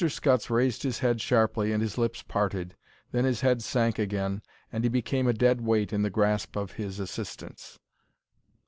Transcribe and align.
Scutts 0.09 0.49
raised 0.49 0.81
his 0.81 0.97
head 0.97 1.21
sharply 1.21 1.71
and 1.71 1.79
his 1.79 1.95
lips 1.95 2.23
parted; 2.23 2.75
then 3.11 3.23
his 3.23 3.41
head 3.41 3.61
sank 3.61 3.99
again, 3.99 4.41
and 4.71 4.83
he 4.83 4.89
became 4.89 5.27
a 5.27 5.31
dead 5.33 5.61
weight 5.61 5.93
in 5.93 6.01
the 6.01 6.09
grasp 6.09 6.55
of 6.57 6.71
his 6.71 6.99
assistants. 6.99 7.77